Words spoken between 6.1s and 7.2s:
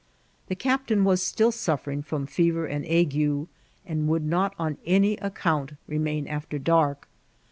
after dark.